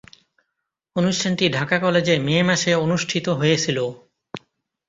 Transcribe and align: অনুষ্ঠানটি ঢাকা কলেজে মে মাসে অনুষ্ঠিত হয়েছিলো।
অনুষ্ঠানটি 0.95 1.45
ঢাকা 1.49 1.77
কলেজে 1.79 2.15
মে 2.19 2.37
মাসে 2.43 2.71
অনুষ্ঠিত 2.85 3.25
হয়েছিলো। 3.39 3.85